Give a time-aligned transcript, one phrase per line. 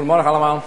[0.00, 0.62] Goedemorgen allemaal.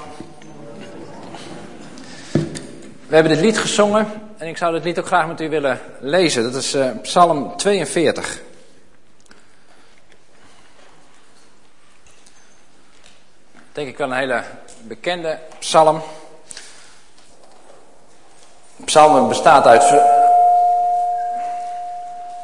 [3.07, 4.07] We hebben dit lied gezongen
[4.37, 6.43] en ik zou dit lied ook graag met u willen lezen.
[6.43, 8.41] Dat is uh, Psalm 42.
[13.71, 14.43] Denk ik wel een hele
[14.81, 16.01] bekende psalm.
[18.85, 19.89] Psalm bestaat uit.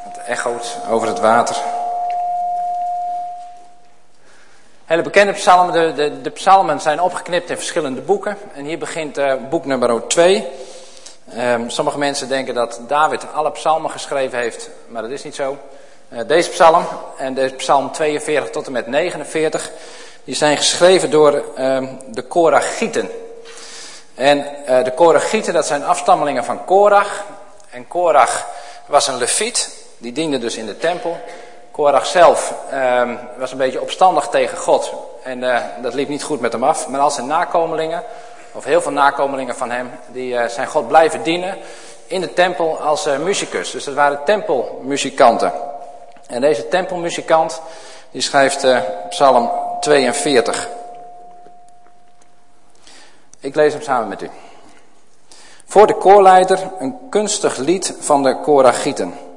[0.04, 1.79] Het echoot over het water.
[4.90, 5.74] Hele bekende psalmen.
[5.74, 8.38] De, de, de, psalmen zijn opgeknipt in verschillende boeken.
[8.54, 10.48] En hier begint uh, boek nummer 2.
[11.38, 15.58] Um, sommige mensen denken dat David alle psalmen geschreven heeft, maar dat is niet zo.
[16.10, 16.86] Uh, deze psalm
[17.18, 19.72] en deze psalm 42 tot en met 49,
[20.24, 23.10] die zijn geschreven door um, de Koragieten.
[24.16, 27.26] En uh, de Koragieten, dat zijn afstammelingen van Korach.
[27.70, 28.48] En Korach
[28.86, 31.20] was een leviet, die diende dus in de tempel.
[31.80, 34.94] Korach zelf um, was een beetje opstandig tegen God.
[35.24, 36.88] En uh, dat liep niet goed met hem af.
[36.88, 38.04] Maar al zijn nakomelingen,
[38.52, 41.58] of heel veel nakomelingen van hem, die uh, zijn God blijven dienen
[42.08, 43.72] in de tempel als uh, muzikus.
[43.72, 45.52] Dus dat waren tempelmuzikanten.
[46.28, 47.62] En deze tempelmuzikant,
[48.12, 48.68] die schrijft
[49.10, 50.70] Psalm 42.
[53.40, 54.30] Ik lees hem samen met u.
[55.66, 59.29] Voor de koorleider een kunstig lied van de Koragieten.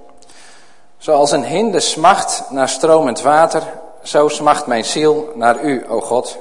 [1.03, 3.63] Zoals een hinde smacht naar stromend water,
[4.03, 6.39] zo smacht mijn ziel naar u, o God.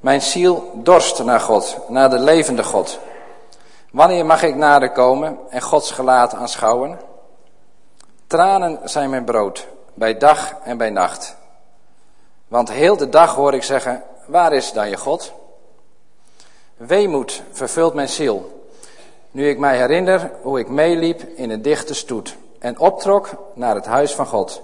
[0.00, 2.98] Mijn ziel dorst naar God, naar de levende God.
[3.90, 6.98] Wanneer mag ik nader komen en Gods gelaat aanschouwen?
[8.26, 11.36] Tranen zijn mijn brood, bij dag en bij nacht.
[12.48, 15.32] Want heel de dag hoor ik zeggen, waar is dan je God?
[16.76, 18.66] Weemoed vervult mijn ziel,
[19.30, 22.36] nu ik mij herinner hoe ik meeliep in een dichte stoet
[22.66, 24.62] en optrok naar het huis van God.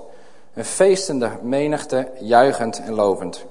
[0.55, 3.44] Een feestende menigte, juichend en lovend.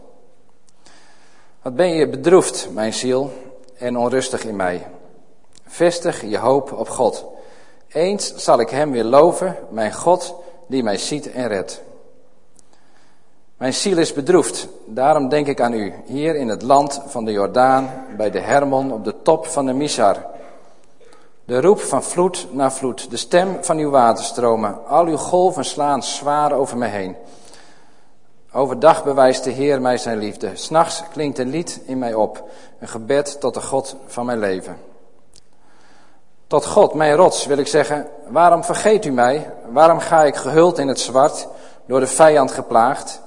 [1.62, 3.32] Wat ben je bedroefd, mijn ziel,
[3.78, 4.88] en onrustig in mij.
[5.66, 7.26] Vestig je hoop op God.
[7.88, 10.36] Eens zal ik hem weer loven, mijn God,
[10.68, 11.82] die mij ziet en redt.
[13.58, 17.32] Mijn ziel is bedroefd, daarom denk ik aan u, hier in het land van de
[17.32, 20.26] Jordaan, bij de Hermon, op de top van de Misar.
[21.52, 26.04] De roep van vloed naar vloed, de stem van uw waterstromen, al uw golven slaan
[26.04, 27.16] zwaar over mij heen.
[28.54, 30.52] Overdag bewijst de Heer mij zijn liefde.
[30.54, 34.78] S'nachts klinkt een lied in mij op, een gebed tot de God van mijn leven.
[36.48, 39.54] Tot God, mijn rots, wil ik zeggen, waarom vergeet u mij?
[39.70, 41.48] Waarom ga ik gehuld in het zwart,
[41.86, 43.22] door de vijand geplaagd?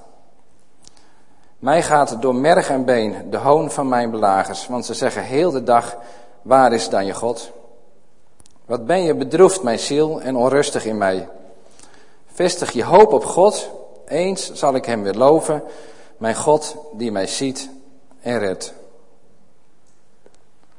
[1.59, 5.51] Mij gaat door merg en been de hoon van mijn belagers, want ze zeggen heel
[5.51, 5.97] de dag,
[6.43, 7.53] waar is dan je God?
[8.67, 11.29] Wat ben je bedroefd, mijn ziel, en onrustig in mij.
[12.27, 13.71] Vestig je hoop op God,
[14.07, 15.63] eens zal ik hem weer loven,
[16.17, 17.71] mijn God die mij ziet
[18.21, 18.75] en redt.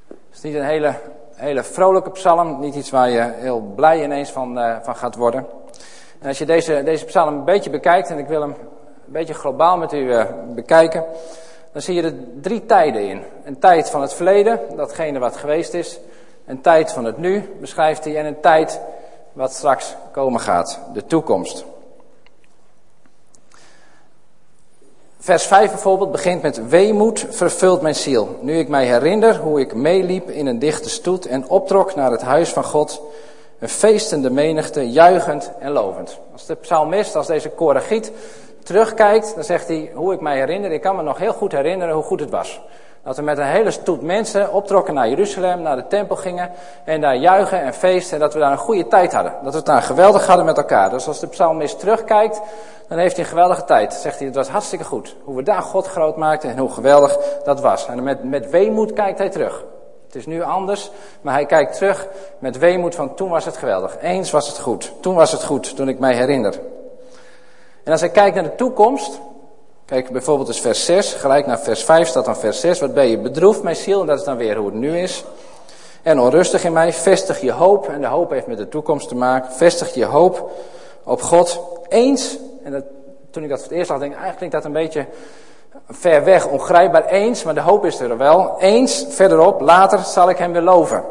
[0.07, 0.95] Het is niet een hele,
[1.33, 5.45] hele vrolijke psalm, niet iets waar je heel blij ineens van, uh, van gaat worden.
[6.19, 8.67] En als je deze, deze psalm een beetje bekijkt, en ik wil hem een
[9.05, 10.25] beetje globaal met u uh,
[10.55, 11.05] bekijken,
[11.71, 13.23] dan zie je er drie tijden in.
[13.43, 15.99] Een tijd van het verleden, datgene wat geweest is.
[16.45, 18.79] Een tijd van het nu beschrijft hij en een tijd
[19.33, 21.65] wat straks komen gaat, de toekomst.
[25.19, 28.37] Vers 5 bijvoorbeeld begint met weemoed vervult mijn ziel.
[28.41, 32.21] Nu ik mij herinner hoe ik meeliep in een dichte stoet en optrok naar het
[32.21, 33.01] huis van God.
[33.59, 36.19] Een feestende menigte, juichend en lovend.
[36.33, 38.11] Als de psalmist, als deze koragiet
[38.63, 40.71] terugkijkt, dan zegt hij hoe ik mij herinner.
[40.71, 42.61] Ik kan me nog heel goed herinneren hoe goed het was.
[43.05, 46.51] Dat we met een hele stoet mensen optrokken naar Jeruzalem, naar de tempel gingen
[46.83, 49.33] en daar juichen en feesten en dat we daar een goede tijd hadden.
[49.43, 50.89] Dat we het daar geweldig hadden met elkaar.
[50.89, 52.41] Dus als de psalmist terugkijkt,
[52.87, 53.93] dan heeft hij een geweldige tijd.
[53.93, 55.15] Zegt hij, het was hartstikke goed.
[55.23, 57.87] Hoe we daar God groot maakten en hoe geweldig dat was.
[57.87, 59.63] En met, met weemoed kijkt hij terug.
[60.05, 60.91] Het is nu anders,
[61.21, 62.07] maar hij kijkt terug
[62.39, 63.97] met weemoed van toen was het geweldig.
[64.01, 64.93] Eens was het goed.
[65.01, 66.59] Toen was het goed, toen ik mij herinner.
[67.83, 69.19] En als hij kijkt naar de toekomst,
[69.85, 72.79] Kijk, bijvoorbeeld is vers 6, gelijk naar vers 5 staat dan vers 6.
[72.79, 74.01] Wat ben je bedroefd, mijn ziel?
[74.01, 75.23] En dat is dan weer hoe het nu is.
[76.03, 77.89] En onrustig in mij, vestig je hoop.
[77.89, 79.51] En de hoop heeft met de toekomst te maken.
[79.51, 80.51] Vestig je hoop
[81.03, 81.59] op God.
[81.87, 82.83] Eens, en dat,
[83.31, 85.05] toen ik dat voor het eerst zag, denk ik, eigenlijk klinkt dat een beetje
[85.89, 87.05] ver weg, ongrijpbaar.
[87.05, 88.55] Eens, maar de hoop is er wel.
[88.59, 91.03] Eens, verderop, later zal ik hem weer loven.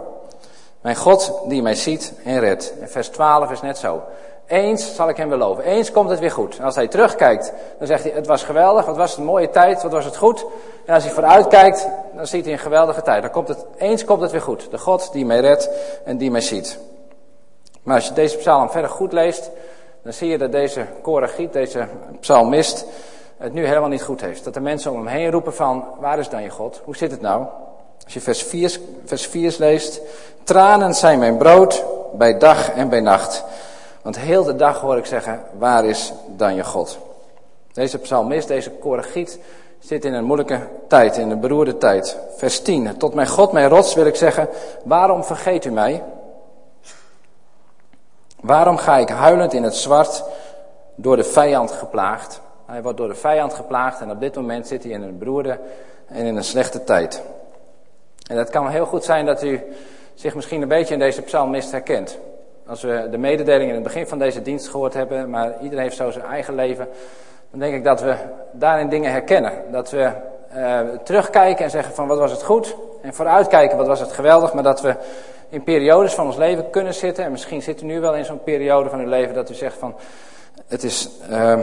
[0.80, 2.74] Mijn God die mij ziet en redt.
[2.80, 4.02] En vers 12 is net zo.
[4.46, 5.64] Eens zal ik hem beloven.
[5.64, 6.58] Eens komt het weer goed.
[6.58, 9.82] En als hij terugkijkt, dan zegt hij: Het was geweldig, wat was een mooie tijd,
[9.82, 10.46] wat was het goed.
[10.84, 13.22] En als hij vooruitkijkt, dan ziet hij een geweldige tijd.
[13.22, 14.70] Dan komt het, eens komt het weer goed.
[14.70, 15.70] De God die mij redt
[16.04, 16.78] en die mij ziet.
[17.82, 19.50] Maar als je deze psalm verder goed leest,
[20.02, 21.86] dan zie je dat deze koragiet, deze
[22.20, 22.86] psalmist,
[23.36, 24.44] het nu helemaal niet goed heeft.
[24.44, 26.80] Dat de mensen om hem heen roepen van, waar is dan je God?
[26.84, 27.46] Hoe zit het nou?
[28.04, 30.00] Als je vers 4, vers 4 leest,
[30.42, 33.44] tranen zijn mijn brood bij dag en bij nacht.
[34.04, 36.98] Want heel de dag hoor ik zeggen, waar is dan je God?
[37.72, 39.38] Deze psalmist, deze koregiet,
[39.78, 42.18] zit in een moeilijke tijd, in een beroerde tijd.
[42.36, 42.96] Vers 10.
[42.96, 44.48] Tot mijn God, mijn rots wil ik zeggen,
[44.82, 46.02] waarom vergeet u mij?
[48.40, 50.24] Waarom ga ik huilend in het zwart
[50.94, 52.40] door de vijand geplaagd?
[52.66, 55.58] Hij wordt door de vijand geplaagd en op dit moment zit hij in een beroerde
[56.06, 57.22] en in een slechte tijd.
[58.28, 59.62] En het kan heel goed zijn dat u
[60.14, 62.18] zich misschien een beetje in deze psalmist herkent.
[62.66, 65.96] Als we de mededeling in het begin van deze dienst gehoord hebben, maar iedereen heeft
[65.96, 66.88] zo zijn eigen leven,
[67.50, 68.16] dan denk ik dat we
[68.52, 69.52] daarin dingen herkennen.
[69.70, 70.10] Dat we
[70.56, 74.54] uh, terugkijken en zeggen van wat was het goed, en vooruitkijken wat was het geweldig,
[74.54, 74.94] maar dat we
[75.48, 78.42] in periodes van ons leven kunnen zitten, en misschien zit u nu wel in zo'n
[78.42, 79.94] periode van uw leven dat u zegt van
[80.66, 81.58] het is uh,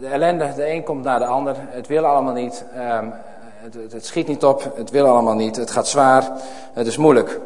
[0.00, 4.06] de ellende, de een komt naar de ander, het wil allemaal niet, het, het, het
[4.06, 6.30] schiet niet op, het wil allemaal niet, het gaat zwaar,
[6.72, 7.40] het is moeilijk.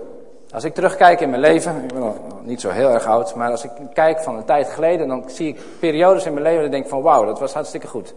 [0.52, 3.50] Als ik terugkijk in mijn leven, ik ben nog niet zo heel erg oud, maar
[3.50, 6.70] als ik kijk van een tijd geleden, dan zie ik periodes in mijn leven en
[6.70, 8.14] denk van wauw, dat was hartstikke goed.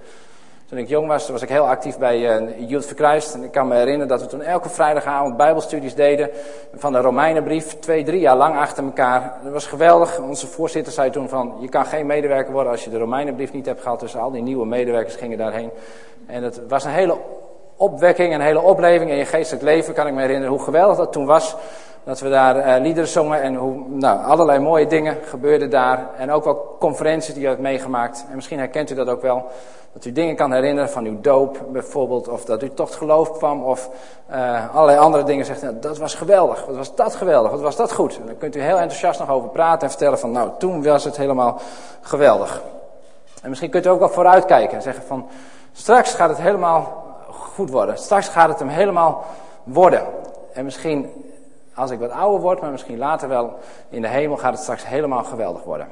[0.69, 3.05] Toen ik jong was, was ik heel actief bij uh, Youth for.
[3.33, 6.29] En ik kan me herinneren dat we toen elke vrijdagavond bijbelstudies deden
[6.75, 7.79] van de Romeinenbrief.
[7.79, 9.33] Twee, drie jaar lang achter elkaar.
[9.43, 10.19] Dat was geweldig.
[10.19, 13.65] Onze voorzitter zei toen van, je kan geen medewerker worden als je de Romeinenbrief niet
[13.65, 13.99] hebt gehad.
[13.99, 15.69] Dus al die nieuwe medewerkers gingen daarheen.
[16.27, 17.17] En het was een hele
[17.75, 19.93] opwekking, een hele opleving in je geestelijk leven.
[19.93, 21.55] Kan ik me herinneren hoe geweldig dat toen was.
[22.03, 26.07] Dat we daar uh, liederen zongen en hoe, nou, allerlei mooie dingen gebeurden daar.
[26.17, 28.25] En ook wel conferenties die je hebt meegemaakt.
[28.29, 29.47] En misschien herkent u dat ook wel.
[29.93, 32.27] Dat u dingen kan herinneren van uw doop bijvoorbeeld.
[32.27, 33.63] Of dat u tot geloof kwam.
[33.63, 33.89] Of
[34.31, 35.45] uh, allerlei andere dingen.
[35.45, 36.65] Zegt, nou, dat was geweldig.
[36.65, 37.51] Wat was dat geweldig.
[37.51, 38.19] Wat was dat goed.
[38.19, 41.03] En dan kunt u heel enthousiast nog over praten en vertellen van nou toen was
[41.03, 41.61] het helemaal
[42.01, 42.61] geweldig.
[43.41, 45.27] En misschien kunt u ook wel vooruitkijken en zeggen van
[45.71, 47.97] straks gaat het helemaal goed worden.
[47.97, 49.23] Straks gaat het hem helemaal
[49.63, 50.03] worden.
[50.53, 51.28] En misschien
[51.79, 53.53] als ik wat ouder word, maar misschien later wel
[53.89, 55.87] in de hemel gaat het straks helemaal geweldig worden.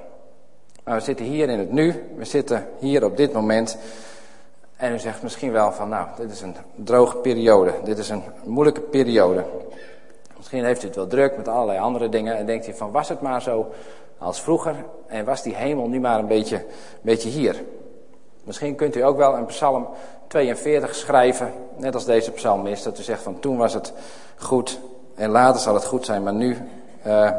[0.84, 3.78] Maar we zitten hier in het nu, we zitten hier op dit moment.
[4.78, 8.24] En u zegt misschien wel van, nou, dit is een droge periode, dit is een
[8.44, 9.46] moeilijke periode.
[10.38, 13.10] Misschien heeft u het wel druk met allerlei andere dingen en denkt u van, was
[13.10, 13.72] het maar zo
[14.18, 14.76] als vroeger
[15.08, 16.66] en was die hemel nu maar een beetje,
[17.02, 17.64] beetje hier.
[18.44, 19.88] Misschien kunt u ook wel een psalm
[20.28, 23.94] 42 schrijven, net als deze psalmist, dat u zegt van toen was het
[24.36, 24.80] goed
[25.18, 26.58] en later zal het goed zijn, maar nu
[27.06, 27.32] uh,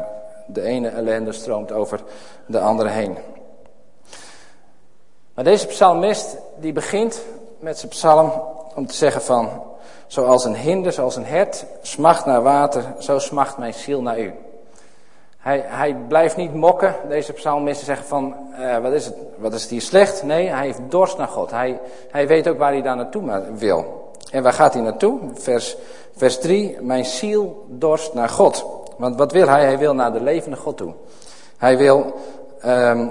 [0.47, 1.99] de ene ellende stroomt over
[2.45, 3.17] de andere heen.
[5.33, 7.21] Maar deze psalmist die begint
[7.59, 8.31] met zijn psalm
[8.75, 9.49] om te zeggen van,
[10.07, 14.33] zoals een hinder, zoals een hert smacht naar water, zo smacht mijn ziel naar u.
[15.37, 19.61] Hij, hij blijft niet mokken, deze psalmist, zeggen van, uh, wat, is het, wat is
[19.61, 20.23] het hier slecht?
[20.23, 21.51] Nee, hij heeft dorst naar God.
[21.51, 21.79] Hij,
[22.11, 23.98] hij weet ook waar hij daar naartoe wil.
[24.31, 25.19] En waar gaat hij naartoe?
[25.33, 25.77] Vers,
[26.15, 28.65] vers 3, mijn ziel dorst naar God.
[28.97, 29.65] Want wat wil hij?
[29.65, 30.93] Hij wil naar de levende God toe.
[31.57, 32.13] Hij wil,
[32.65, 33.09] um,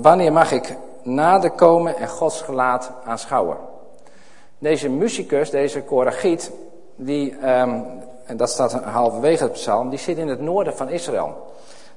[0.00, 3.56] wanneer mag ik nader komen en Gods gelaat aanschouwen?
[4.58, 6.50] Deze muzikus, deze koragiet,
[6.96, 7.84] die, um,
[8.24, 11.48] en dat staat halverwege het psalm, die zit in het noorden van Israël.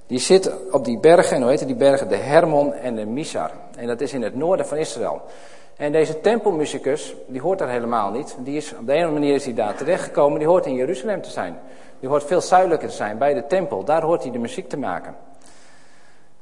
[0.08, 2.08] Die zit op die bergen, en hoe heet die bergen?
[2.08, 3.52] De Hermon en de Misar.
[3.78, 5.22] En dat is in het noorden van Israël.
[5.78, 8.36] En deze tempelmuzikus, die hoort daar helemaal niet.
[8.40, 11.30] Die is, op de ene manier is hij daar terechtgekomen, die hoort in Jeruzalem te
[11.30, 11.60] zijn.
[12.00, 13.84] Die hoort veel zuidelijker te zijn, bij de tempel.
[13.84, 15.16] Daar hoort hij de muziek te maken.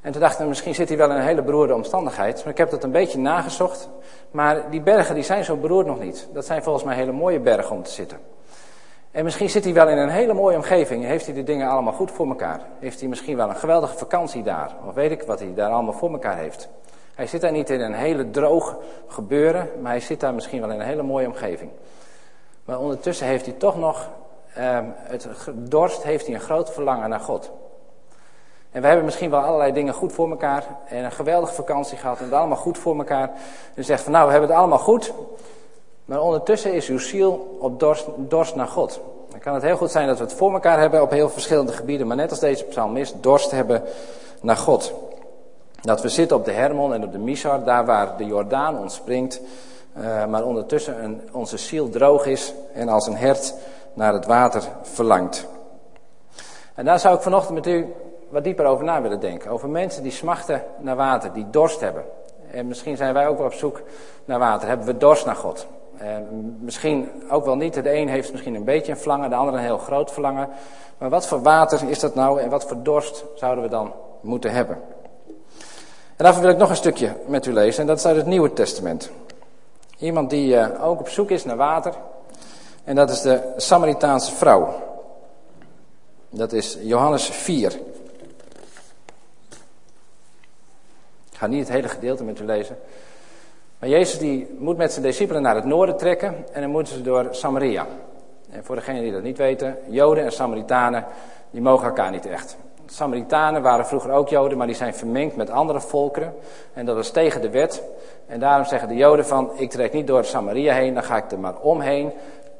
[0.01, 2.37] En toen dachten we, misschien zit hij wel in een hele beroerde omstandigheid.
[2.43, 3.89] Maar ik heb dat een beetje nagezocht.
[4.31, 6.27] Maar die bergen die zijn zo beroerd nog niet.
[6.33, 8.17] Dat zijn volgens mij hele mooie bergen om te zitten.
[9.11, 11.03] En misschien zit hij wel in een hele mooie omgeving.
[11.03, 12.61] Heeft hij de dingen allemaal goed voor elkaar?
[12.79, 14.75] Heeft hij misschien wel een geweldige vakantie daar?
[14.87, 16.69] Of weet ik wat hij daar allemaal voor elkaar heeft?
[17.21, 18.75] Hij zit daar niet in een hele droog
[19.07, 21.71] gebeuren, maar hij zit daar misschien wel in een hele mooie omgeving.
[22.65, 24.09] Maar ondertussen heeft hij toch nog,
[24.53, 27.51] eh, het dorst, heeft hij een groot verlangen naar God.
[28.71, 30.65] En we hebben misschien wel allerlei dingen goed voor elkaar.
[30.85, 33.31] En een geweldige vakantie gehad en het allemaal goed voor elkaar.
[33.73, 35.13] En zegt van nou, we hebben het allemaal goed.
[36.05, 39.01] Maar ondertussen is uw ziel op dorst, dorst naar God.
[39.29, 41.73] Dan kan het heel goed zijn dat we het voor elkaar hebben op heel verschillende
[41.73, 42.07] gebieden.
[42.07, 43.83] Maar net als deze psalmist, dorst hebben
[44.41, 44.93] naar God.
[45.81, 49.41] Dat we zitten op de Hermon en op de Misar, daar waar de Jordaan ontspringt.
[49.97, 53.53] Uh, maar ondertussen een, onze ziel droog is en als een hert
[53.93, 55.47] naar het water verlangt.
[56.75, 57.93] En daar zou ik vanochtend met u
[58.29, 59.51] wat dieper over na willen denken.
[59.51, 62.03] Over mensen die smachten naar water, die dorst hebben.
[62.51, 63.81] En misschien zijn wij ook wel op zoek
[64.25, 64.67] naar water.
[64.67, 65.67] Hebben we dorst naar God?
[65.97, 67.73] En misschien ook wel niet.
[67.73, 70.49] De een heeft misschien een beetje een verlangen, de ander een heel groot verlangen.
[70.97, 74.51] Maar wat voor water is dat nou en wat voor dorst zouden we dan moeten
[74.51, 74.77] hebben?
[76.21, 78.53] Daarvoor wil ik nog een stukje met u lezen en dat is uit het Nieuwe
[78.53, 79.11] Testament.
[79.97, 81.93] Iemand die uh, ook op zoek is naar water.
[82.83, 84.73] En dat is de Samaritaanse vrouw.
[86.29, 87.71] Dat is Johannes 4.
[91.31, 92.77] Ik ga niet het hele gedeelte met u lezen.
[93.79, 97.01] Maar Jezus die moet met zijn discipelen naar het noorden trekken en dan moeten ze
[97.01, 97.87] door Samaria.
[98.49, 101.05] En voor degenen die dat niet weten, Joden en Samaritanen,
[101.51, 102.57] die mogen elkaar niet echt.
[102.91, 106.33] Samaritanen waren vroeger ook Joden, maar die zijn vermengd met andere volkeren.
[106.73, 107.83] En dat is tegen de wet.
[108.27, 111.31] En daarom zeggen de Joden van, ik trek niet door Samaria heen, dan ga ik
[111.31, 112.11] er maar omheen.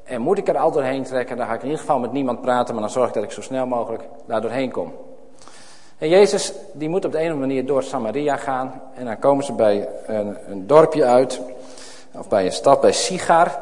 [0.03, 2.41] En moet ik er al doorheen trekken, dan ga ik in ieder geval met niemand
[2.41, 4.93] praten, maar dan zorg ik dat ik zo snel mogelijk daar doorheen kom.
[5.97, 8.81] En Jezus die moet op de ene manier door Samaria gaan.
[8.95, 11.41] En dan komen ze bij een, een dorpje uit,
[12.11, 13.59] of bij een stad, bij Sigar.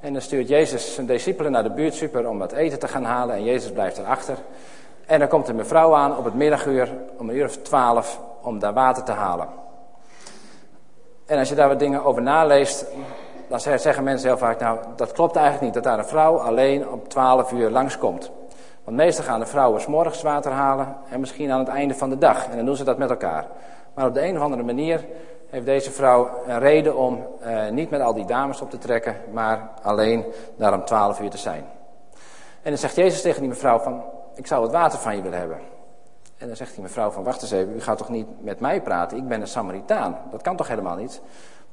[0.00, 3.34] En dan stuurt Jezus zijn discipelen naar de buurtsuper om wat eten te gaan halen.
[3.34, 4.36] En Jezus blijft erachter.
[5.06, 8.58] En dan komt een mevrouw aan op het middaguur om een uur of twaalf om
[8.58, 9.48] daar water te halen.
[11.26, 12.86] En als je daar wat dingen over naleest,
[13.48, 16.88] dan zeggen mensen heel vaak, nou dat klopt eigenlijk niet, dat daar een vrouw alleen
[16.88, 18.30] om twaalf uur langskomt.
[18.84, 22.10] Want meestal gaan de vrouwen s morgens water halen en misschien aan het einde van
[22.10, 22.48] de dag.
[22.48, 23.46] En dan doen ze dat met elkaar.
[23.94, 25.04] Maar op de een of andere manier
[25.50, 29.16] heeft deze vrouw een reden om eh, niet met al die dames op te trekken,
[29.32, 30.24] maar alleen
[30.56, 31.64] daar om twaalf uur te zijn.
[32.62, 34.02] En dan zegt Jezus tegen die mevrouw van,
[34.36, 35.58] ik zou het water van je willen hebben.
[36.38, 38.82] En dan zegt die mevrouw van, wacht eens even, u gaat toch niet met mij
[38.82, 39.16] praten?
[39.16, 40.18] Ik ben een Samaritaan.
[40.30, 41.20] Dat kan toch helemaal niet?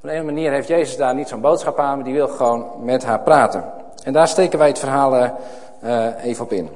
[0.02, 3.04] Op een manier heeft Jezus daar niet zo'n boodschap aan, maar die wil gewoon met
[3.04, 3.64] haar praten.
[4.02, 6.68] En daar steken wij het verhaal uh, even op in.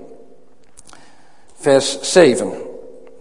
[1.55, 2.53] Vers 7.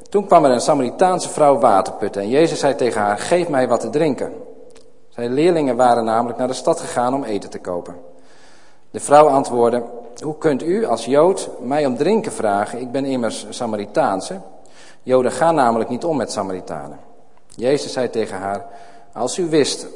[0.09, 3.67] Toen kwam er een Samaritaanse vrouw water putten en Jezus zei tegen haar, geef mij
[3.67, 4.33] wat te drinken.
[5.09, 7.95] Zijn leerlingen waren namelijk naar de stad gegaan om eten te kopen.
[8.91, 9.83] De vrouw antwoordde,
[10.23, 12.81] hoe kunt u als Jood mij om drinken vragen?
[12.81, 14.41] Ik ben immers Samaritaanse.
[15.03, 16.99] Joden gaan namelijk niet om met Samaritanen.
[17.55, 18.65] Jezus zei tegen haar,
[19.13, 19.87] als u wist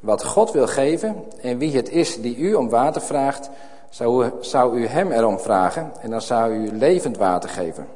[0.00, 3.50] wat God wil geven en wie het is die u om water vraagt,
[3.90, 7.86] zou u, zou u hem erom vragen en dan zou u levend water geven.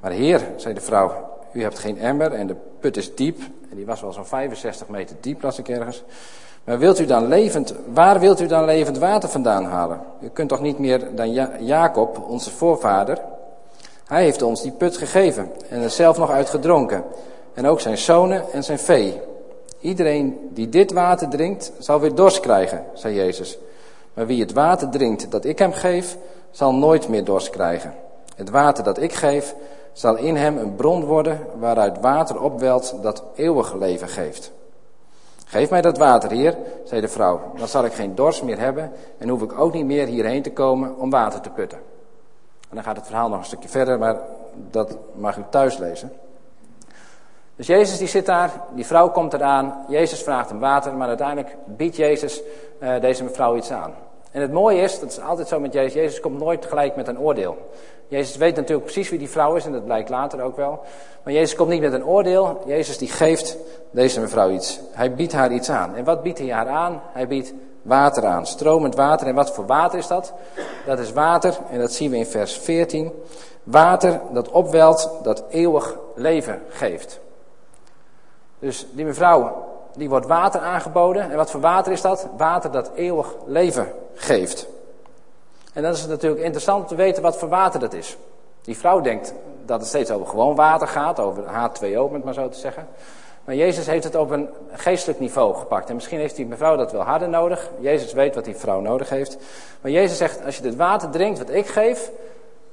[0.00, 3.38] Maar heer, zei de vrouw, u hebt geen emmer en de put is diep.
[3.70, 6.02] En die was wel zo'n 65 meter diep, las ik ergens.
[6.68, 10.00] Maar wilt u dan levend, waar wilt u dan levend water vandaan halen?
[10.20, 13.18] U kunt toch niet meer dan Jacob, onze voorvader?
[14.04, 17.04] Hij heeft ons die put gegeven en er zelf nog uitgedronken.
[17.54, 19.20] En ook zijn zonen en zijn vee.
[19.80, 23.58] Iedereen die dit water drinkt, zal weer dorst krijgen, zei Jezus.
[24.14, 26.16] Maar wie het water drinkt dat ik hem geef,
[26.50, 27.94] zal nooit meer dorst krijgen.
[28.36, 29.54] Het water dat ik geef,
[29.92, 34.56] zal in hem een bron worden waaruit water opwelt dat eeuwig leven geeft.
[35.48, 37.52] Geef mij dat water, heer, zei de vrouw.
[37.56, 40.52] Dan zal ik geen dorst meer hebben en hoef ik ook niet meer hierheen te
[40.52, 41.78] komen om water te putten.
[42.68, 44.16] En dan gaat het verhaal nog een stukje verder, maar
[44.70, 46.12] dat mag u thuis lezen.
[47.56, 51.56] Dus Jezus die zit daar, die vrouw komt eraan, Jezus vraagt hem water, maar uiteindelijk
[51.64, 52.42] biedt Jezus
[52.80, 53.94] uh, deze mevrouw iets aan.
[54.30, 57.08] En het mooie is, dat is altijd zo met Jezus, Jezus komt nooit gelijk met
[57.08, 57.56] een oordeel.
[58.08, 60.80] Jezus weet natuurlijk precies wie die vrouw is en dat blijkt later ook wel.
[61.22, 63.56] Maar Jezus komt niet met een oordeel, Jezus die geeft
[63.90, 64.80] deze mevrouw iets.
[64.92, 65.94] Hij biedt haar iets aan.
[65.94, 67.02] En wat biedt hij haar aan?
[67.12, 69.26] Hij biedt water aan, stromend water.
[69.26, 70.32] En wat voor water is dat?
[70.86, 73.12] Dat is water, en dat zien we in vers 14.
[73.62, 77.20] Water dat opwelt, dat eeuwig leven geeft.
[78.58, 81.30] Dus die mevrouw, die wordt water aangeboden.
[81.30, 82.28] En wat voor water is dat?
[82.36, 84.66] Water dat eeuwig leven geeft.
[85.72, 88.16] En dan is het natuurlijk interessant om te weten wat voor water dat is.
[88.62, 89.34] Die vrouw denkt
[89.66, 92.88] dat het steeds over gewoon water gaat, over H2O, om het maar zo te zeggen.
[93.44, 95.88] Maar Jezus heeft het op een geestelijk niveau gepakt.
[95.88, 97.70] En misschien heeft die mevrouw dat wel harder nodig.
[97.80, 99.36] Jezus weet wat die vrouw nodig heeft.
[99.80, 102.10] Maar Jezus zegt, als je dit water drinkt wat ik geef,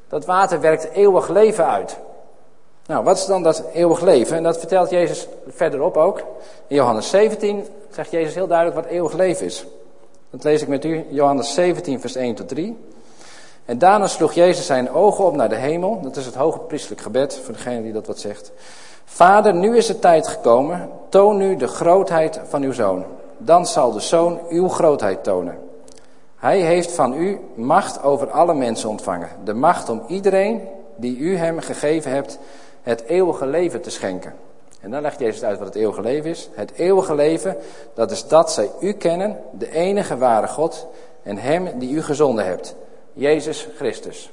[0.08, 1.98] dat water werkt eeuwig leven uit.
[2.88, 4.38] Nou, wat is dan dat eeuwig leven?
[4.38, 6.20] En dat vertelt Jezus verderop ook.
[6.68, 9.66] In Johannes 17 zegt Jezus heel duidelijk wat eeuwig leven is.
[10.30, 12.78] Dat lees ik met u, Johannes 17, vers 1 tot 3.
[13.66, 16.00] En daarna sloeg Jezus zijn ogen op naar de hemel.
[16.02, 18.52] Dat is het hoge priestelijk gebed, voor degene die dat wat zegt.
[19.06, 20.90] Vader, nu is de tijd gekomen.
[21.10, 23.06] Toon nu de grootheid van uw zoon.
[23.38, 25.58] Dan zal de zoon uw grootheid tonen.
[26.36, 29.30] Hij heeft van u macht over alle mensen ontvangen.
[29.44, 30.62] De macht om iedereen
[30.96, 32.40] die u hem gegeven hebt,
[32.86, 34.34] het eeuwige leven te schenken.
[34.82, 36.50] En dan legt Jezus uit wat het eeuwige leven is.
[36.54, 37.58] Het eeuwige leven,
[37.94, 40.88] dat is dat zij u kennen, de enige ware God,
[41.24, 42.76] en hem die u gezonden hebt,
[43.14, 44.32] Jezus Christus.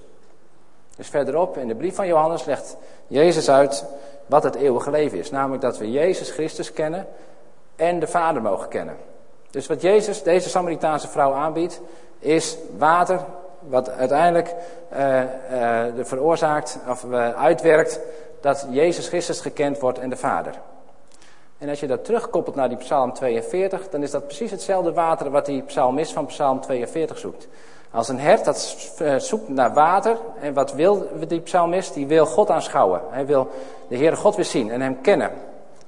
[0.97, 3.85] Dus verderop in de brief van Johannes legt Jezus uit
[4.27, 5.31] wat het eeuwige leven is.
[5.31, 7.07] Namelijk dat we Jezus Christus kennen
[7.77, 8.97] en de Vader mogen kennen.
[9.51, 11.81] Dus wat Jezus deze Samaritaanse vrouw aanbiedt,
[12.19, 13.21] is water
[13.59, 14.55] wat uiteindelijk
[14.93, 18.01] uh, uh, veroorzaakt of uh, uitwerkt
[18.43, 20.55] dat Jezus Christus gekend wordt en de Vader.
[21.59, 25.31] En als je dat terugkoppelt naar die psalm 42, dan is dat precies hetzelfde water
[25.31, 27.49] wat die psalmist van psalm 42 zoekt.
[27.91, 31.95] Als een hert dat eh, zoekt naar water, en wat wil die psalmist?
[31.95, 33.01] Die wil God aanschouwen.
[33.11, 33.51] Hij wil
[33.89, 35.31] de Heere God weer zien en hem kennen.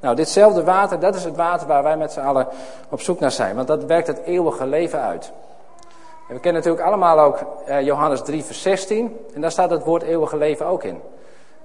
[0.00, 2.48] Nou, ditzelfde water, dat is het water waar wij met z'n allen
[2.88, 3.56] op zoek naar zijn.
[3.56, 5.32] Want dat werkt het eeuwige leven uit.
[6.28, 9.16] En we kennen natuurlijk allemaal ook eh, Johannes 3, vers 16.
[9.34, 11.00] En daar staat het woord eeuwige leven ook in.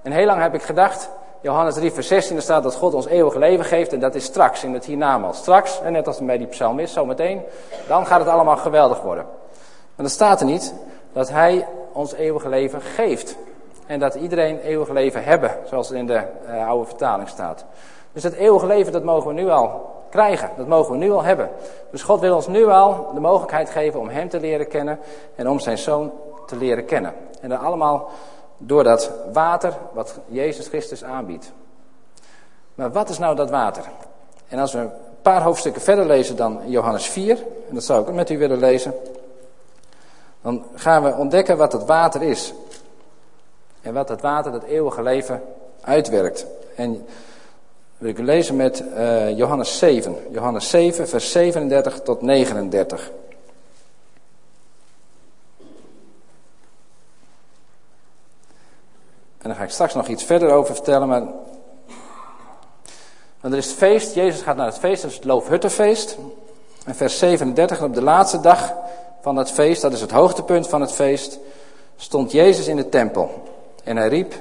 [0.02, 3.06] En heel lang heb ik gedacht, Johannes 3, vers 16, daar staat dat God ons
[3.06, 3.92] eeuwige leven geeft.
[3.92, 5.38] En dat is straks, in het hiernamaals.
[5.38, 7.42] Straks, en net als bij die psalmist, zometeen,
[7.88, 9.24] dan gaat het allemaal geweldig worden.
[9.24, 10.74] Maar dan staat er niet
[11.12, 13.36] dat hij ons eeuwige leven geeft.
[13.86, 17.64] En dat iedereen eeuwig leven hebben, zoals het in de uh, oude vertaling staat.
[18.12, 20.50] Dus dat eeuwige leven, dat mogen we nu al krijgen.
[20.56, 21.50] Dat mogen we nu al hebben.
[21.90, 24.98] Dus God wil ons nu al de mogelijkheid geven om Hem te leren kennen
[25.34, 26.12] en om Zijn Zoon
[26.46, 27.14] te leren kennen.
[27.40, 28.08] En dat allemaal
[28.62, 31.52] door dat water wat Jezus Christus aanbiedt.
[32.74, 33.84] Maar wat is nou dat water?
[34.48, 34.90] En als we een
[35.22, 37.36] paar hoofdstukken verder lezen dan Johannes 4,
[37.68, 38.94] en dat zou ik met u willen lezen,
[40.42, 42.52] dan gaan we ontdekken wat het water is.
[43.82, 45.42] En wat het water, dat eeuwige leven,
[45.80, 46.46] uitwerkt.
[46.74, 47.06] En
[47.98, 50.16] wil ik lezen met uh, Johannes 7.
[50.30, 53.10] Johannes 7, vers 37 tot 39.
[59.42, 61.22] En daar ga ik straks nog iets verder over vertellen, maar...
[63.40, 66.18] Er is het feest, Jezus gaat naar het feest, dat is het Loofhuttenfeest.
[66.84, 68.74] En vers 37, op de laatste dag
[69.20, 71.38] van het feest, dat is het hoogtepunt van het feest,
[71.96, 73.42] stond Jezus in de tempel.
[73.84, 74.34] En hij riep,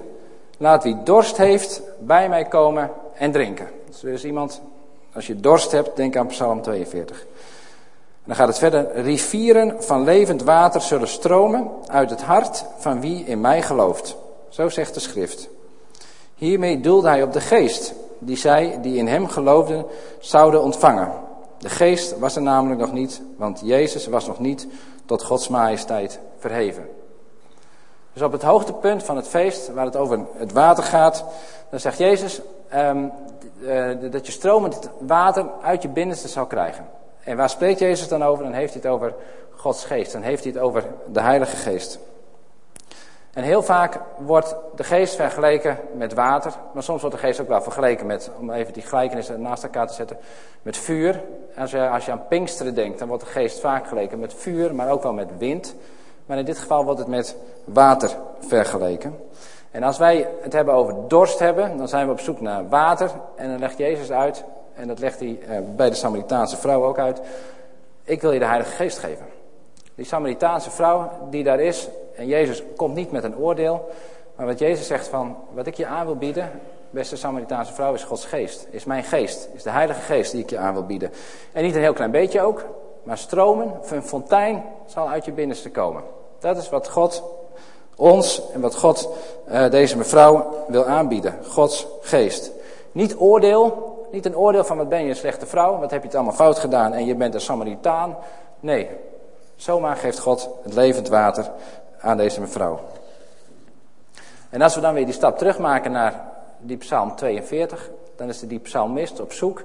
[0.58, 3.70] laat wie dorst heeft bij mij komen en drinken.
[3.88, 4.62] Dus er is iemand,
[5.14, 7.26] als je dorst hebt, denk aan Psalm 42.
[8.24, 9.02] dan gaat het verder.
[9.02, 14.16] Rivieren van levend water zullen stromen uit het hart van wie in mij gelooft.
[14.50, 15.50] Zo zegt de schrift.
[16.36, 19.86] Hiermee doelde hij op de geest, die zij die in hem geloofden
[20.20, 21.12] zouden ontvangen.
[21.58, 24.68] De geest was er namelijk nog niet, want Jezus was nog niet
[25.06, 26.90] tot Gods majesteit verheven.
[28.14, 31.26] Dus op het hoogtepunt van het feest, waar het over het water gaat,
[31.70, 32.42] dan zegt Jezus
[32.76, 33.12] um,
[33.62, 36.88] uh, dat je stromend water uit je binnenste zal krijgen.
[37.24, 38.44] En waar spreekt Jezus dan over?
[38.44, 39.14] Dan heeft hij het over
[39.56, 40.12] Gods geest.
[40.12, 42.00] Dan heeft hij het over de Heilige Geest.
[43.34, 47.48] En heel vaak wordt de geest vergeleken met water, maar soms wordt de geest ook
[47.48, 50.18] wel vergeleken met, om even die gelijkenissen naast elkaar te zetten,
[50.62, 51.24] met vuur.
[51.58, 54.76] Als je, als je aan Pinksteren denkt, dan wordt de geest vaak vergeleken met vuur,
[54.76, 55.76] maar ook wel met wind.
[56.26, 59.18] Maar in dit geval wordt het met water vergeleken.
[59.72, 63.12] En als wij het hebben over dorst hebben, dan zijn we op zoek naar water.
[63.36, 67.00] En dan legt Jezus uit, en dat legt hij eh, bij de Samaritaanse vrouw ook
[67.00, 67.22] uit.
[68.04, 69.26] Ik wil je de Heilige Geest geven.
[69.96, 71.90] Die Samaritaanse vrouw die daar is,
[72.20, 73.90] en Jezus komt niet met een oordeel.
[74.36, 76.52] Maar wat Jezus zegt van, wat ik je aan wil bieden,
[76.90, 78.68] beste Samaritaanse vrouw, is Gods geest.
[78.70, 81.12] Is mijn geest, is de Heilige Geest die ik je aan wil bieden.
[81.52, 82.66] En niet een heel klein beetje ook,
[83.04, 86.04] maar stromen, een fontein zal uit je binnenste komen.
[86.40, 87.24] Dat is wat God
[87.96, 89.10] ons en wat God
[89.52, 91.36] uh, deze mevrouw wil aanbieden.
[91.44, 92.52] Gods geest.
[92.92, 96.08] Niet oordeel, niet een oordeel van wat ben je een slechte vrouw, wat heb je
[96.08, 98.18] het allemaal fout gedaan en je bent een Samaritaan.
[98.60, 98.90] Nee,
[99.56, 101.52] zomaar geeft God het levend water
[102.00, 102.80] aan deze mevrouw.
[104.50, 106.24] En als we dan weer die stap terugmaken naar
[106.58, 109.64] die psalm 42, dan is de die psalmist op zoek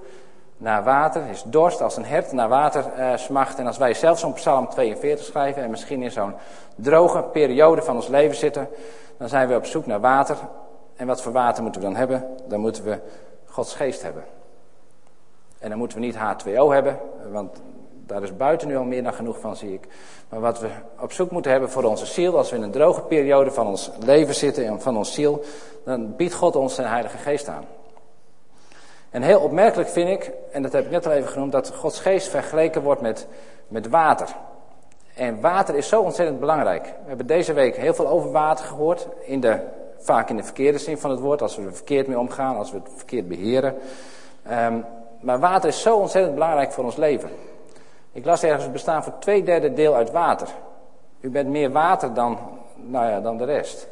[0.57, 3.59] naar water, is dorst als een hert naar water uh, smacht.
[3.59, 6.35] En als wij zelf zo'n psalm 42 schrijven en misschien in zo'n
[6.77, 8.68] droge periode van ons leven zitten,
[9.16, 10.37] dan zijn we op zoek naar water.
[10.97, 12.27] En wat voor water moeten we dan hebben?
[12.49, 12.99] Dan moeten we
[13.47, 14.25] Gods geest hebben.
[15.59, 16.99] En dan moeten we niet H2O hebben,
[17.33, 17.61] want
[18.07, 19.87] daar is buiten nu al meer dan genoeg van, zie ik.
[20.29, 20.69] Maar wat we
[21.01, 23.90] op zoek moeten hebben voor onze ziel, als we in een droge periode van ons
[24.05, 25.43] leven zitten en van ons ziel,
[25.85, 27.64] dan biedt God ons zijn Heilige Geest aan.
[29.11, 32.01] En heel opmerkelijk vind ik, en dat heb ik net al even genoemd, dat Gods
[32.01, 33.27] geest vergeleken wordt met,
[33.69, 34.29] met water.
[35.14, 36.85] En water is zo ontzettend belangrijk.
[36.85, 39.61] We hebben deze week heel veel over water gehoord, in de,
[39.99, 42.71] vaak in de verkeerde zin van het woord, als we er verkeerd mee omgaan, als
[42.71, 43.75] we het verkeerd beheren.
[44.51, 44.85] Um,
[45.21, 47.31] maar water is zo ontzettend belangrijk voor ons leven.
[48.14, 50.48] Ik las ergens, bestaan voor twee derde deel uit water.
[51.20, 52.38] U bent meer water dan,
[52.74, 53.88] nou ja, dan de rest.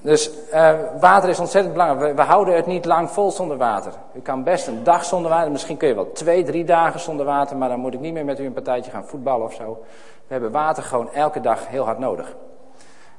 [0.00, 2.16] Dus uh, water is ontzettend belangrijk.
[2.16, 3.92] We, we, houden het niet lang vol zonder water.
[4.12, 5.50] U kan best een dag zonder water.
[5.50, 7.56] Misschien kun je wel twee, drie dagen zonder water.
[7.56, 9.82] Maar dan moet ik niet meer met u een partijtje gaan voetballen of zo.
[10.26, 12.36] We hebben water gewoon elke dag heel hard nodig.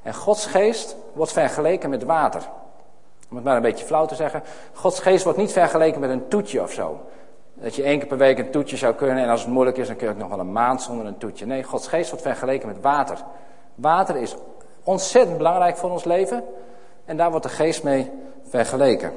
[0.02, 2.42] En Gods geest wordt vergeleken met water.
[3.30, 4.44] Om het maar een beetje flauw te zeggen.
[4.74, 7.00] Gods geest wordt niet vergeleken met een toetje of zo.
[7.56, 9.24] Dat je één keer per week een toetje zou kunnen.
[9.24, 11.18] En als het moeilijk is, dan kun je ook nog wel een maand zonder een
[11.18, 11.46] toetje.
[11.46, 13.18] Nee, Gods geest wordt vergeleken met water.
[13.76, 14.36] Water is
[14.84, 16.44] ontzettend belangrijk voor ons leven.
[17.06, 18.12] En daar wordt de geest mee
[18.44, 19.12] vergeleken.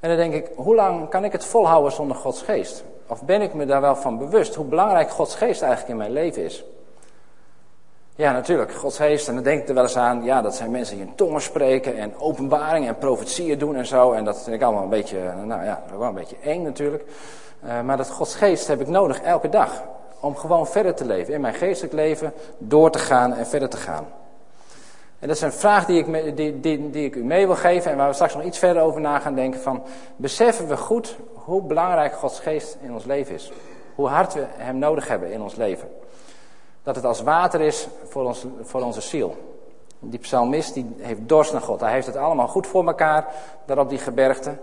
[0.00, 2.84] En dan denk ik, hoe lang kan ik het volhouden zonder Gods geest?
[3.06, 6.12] Of ben ik me daar wel van bewust hoe belangrijk Gods geest eigenlijk in mijn
[6.12, 6.64] leven is?
[8.18, 9.28] Ja, natuurlijk, Gods geest.
[9.28, 11.40] En dan denk ik er wel eens aan, ja, dat zijn mensen die in tongen
[11.40, 14.12] spreken en openbaringen en profetieën doen en zo.
[14.12, 17.04] En dat vind ik allemaal een beetje, nou ja, wel een beetje eng natuurlijk.
[17.64, 19.82] Uh, maar dat Gods geest heb ik nodig elke dag.
[20.20, 23.76] Om gewoon verder te leven, in mijn geestelijk leven door te gaan en verder te
[23.76, 24.06] gaan.
[25.18, 27.90] En dat is een vraag die ik, die, die, die ik u mee wil geven
[27.90, 29.60] en waar we straks nog iets verder over na gaan denken.
[29.60, 29.82] Van,
[30.16, 33.52] beseffen we goed hoe belangrijk Gods geest in ons leven is?
[33.94, 35.88] Hoe hard we hem nodig hebben in ons leven?
[36.88, 39.36] Dat het als water is voor, ons, voor onze ziel.
[39.98, 41.80] Die psalmist die heeft dorst naar God.
[41.80, 43.26] Hij heeft het allemaal goed voor elkaar,
[43.64, 44.56] daar op die gebergte.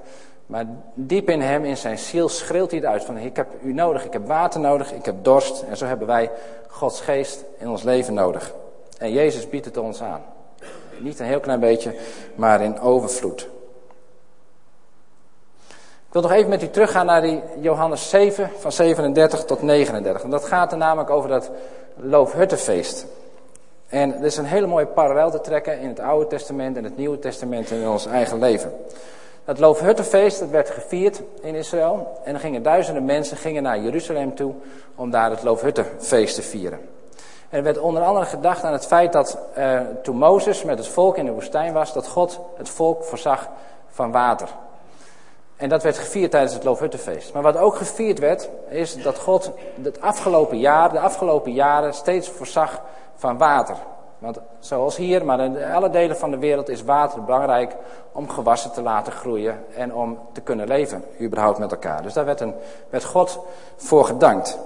[0.46, 3.74] Maar diep in hem, in zijn ziel, schreeuwt hij het uit van ik heb u
[3.74, 5.62] nodig, ik heb water nodig, ik heb dorst.
[5.70, 6.32] En zo hebben wij
[6.68, 8.54] Gods geest in ons leven nodig.
[8.98, 10.22] En Jezus biedt het ons aan.
[11.00, 11.96] Niet een heel klein beetje,
[12.36, 13.42] maar in overvloed.
[16.08, 20.24] Ik wil nog even met u teruggaan naar die Johannes 7 van 37 tot 39.
[20.24, 21.52] En dat gaat er namelijk over dat
[21.96, 23.06] Loofhuttenfeest.
[23.88, 26.98] En er is een hele mooie parallel te trekken in het Oude Testament en het
[26.98, 28.74] Nieuwe Testament en in ons eigen leven.
[29.46, 32.20] Dat Loofhuttenfeest dat werd gevierd in Israël.
[32.24, 34.54] En er gingen duizenden mensen gingen naar Jeruzalem toe
[34.96, 36.80] om daar het Loofhuttenfeest te vieren.
[37.50, 40.88] En er werd onder andere gedacht aan het feit dat uh, toen Mozes met het
[40.88, 43.50] volk in de woestijn was, dat God het volk voorzag
[43.88, 44.48] van water.
[45.58, 47.34] En dat werd gevierd tijdens het Loofhuttenfeest.
[47.34, 52.30] Maar wat ook gevierd werd, is dat God het afgelopen jaar, de afgelopen jaren steeds
[52.30, 52.82] voorzag
[53.16, 53.76] van water.
[54.18, 57.76] Want zoals hier, maar in alle delen van de wereld is water belangrijk
[58.12, 62.02] om gewassen te laten groeien en om te kunnen leven, überhaupt met elkaar.
[62.02, 62.54] Dus daar werd, een,
[62.90, 63.40] werd God
[63.76, 64.60] voor gedankt.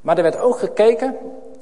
[0.00, 1.16] Maar er werd ook gekeken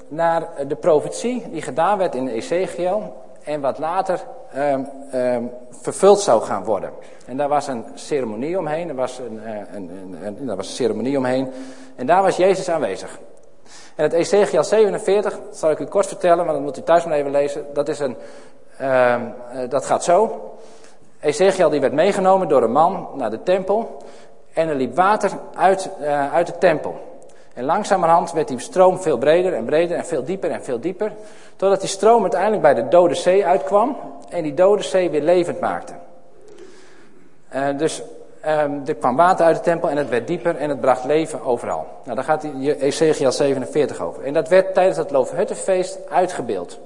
[0.09, 4.21] naar de profetie die gedaan werd in Ezekiel en wat later
[4.57, 6.91] um, um, vervuld zou gaan worden.
[7.27, 10.75] En daar was een ceremonie omheen, er was een, uh, een, een, daar was een
[10.75, 11.53] ceremonie omheen
[11.97, 13.19] en daar was Jezus aanwezig.
[13.95, 17.05] En het Ezekiel 47, dat zal ik u kort vertellen, maar dat moet u thuis
[17.05, 17.67] maar even lezen.
[17.73, 18.17] Dat, is een,
[18.81, 19.15] uh,
[19.69, 20.41] dat gaat zo.
[21.21, 24.03] Ezekiel die werd meegenomen door een man naar de tempel.
[24.53, 27.18] En er liep water uit, uh, uit de tempel.
[27.59, 31.13] En langzamerhand werd die stroom veel breder en breder en veel dieper en veel dieper.
[31.57, 33.97] Totdat die stroom uiteindelijk bij de Dode Zee uitkwam.
[34.29, 35.93] En die Dode Zee weer levend maakte.
[37.55, 38.03] Uh, dus
[38.47, 41.45] um, er kwam water uit de tempel en het werd dieper en het bracht leven
[41.45, 41.87] overal.
[42.05, 42.45] Nou, daar gaat
[42.79, 44.25] Ezekiel 47 over.
[44.25, 46.79] En dat werd tijdens het Loofhuttenfeest uitgebeeld.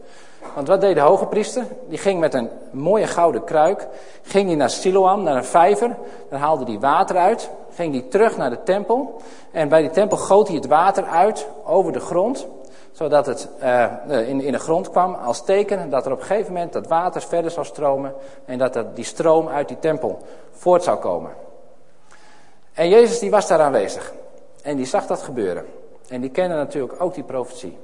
[0.54, 1.64] Want wat deed de hoge priester?
[1.88, 3.88] Die ging met een mooie gouden kruik,
[4.22, 5.96] ging die naar Siloam, naar een vijver.
[6.30, 9.20] Dan haalde hij water uit, ging hij terug naar de tempel.
[9.50, 12.46] En bij die tempel goot hij het water uit over de grond
[12.92, 16.52] zodat het uh, in, in de grond kwam als teken dat er op een gegeven
[16.52, 20.18] moment dat water verder zou stromen en dat er die stroom uit die tempel
[20.50, 21.30] voort zou komen.
[22.72, 24.12] En Jezus die was daar aanwezig
[24.62, 25.64] en die zag dat gebeuren.
[26.08, 27.78] En die kende natuurlijk ook die profetie.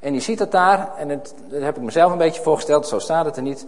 [0.00, 2.98] En die ziet het daar, en het, dat heb ik mezelf een beetje voorgesteld, zo
[2.98, 3.66] staat het er niet.